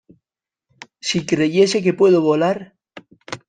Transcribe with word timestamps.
Si 0.99 1.27
creyese 1.27 1.83
que 1.83 1.93
puedo 1.99 2.21
volar 2.23 2.73